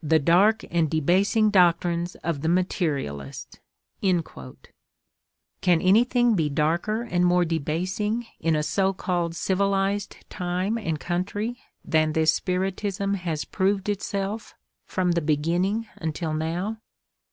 [0.00, 3.58] "The dark and debasing doctrines of the materialists"!
[4.00, 4.22] Can
[5.82, 12.12] anything be darker and more debasing in a so called civilised time and country than
[12.12, 14.54] this Spiritism has proved itself
[14.84, 16.76] from the beginning until bow?